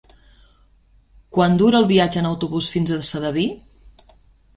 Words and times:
Quant 1.37 1.57
dura 1.59 1.77
el 1.81 1.85
viatge 1.91 2.19
en 2.21 2.29
autobús 2.31 2.71
fins 2.77 2.95
a 2.95 2.99
Sedaví? 3.11 3.45